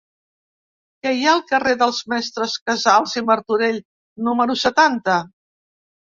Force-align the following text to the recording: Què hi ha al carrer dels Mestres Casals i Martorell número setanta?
Què 1.03 1.11
hi 1.17 1.27
ha 1.27 1.33
al 1.33 1.43
carrer 1.51 1.73
dels 1.81 1.99
Mestres 2.13 2.57
Casals 2.71 3.15
i 3.23 3.25
Martorell 3.29 3.79
número 4.31 4.59
setanta? 4.65 5.21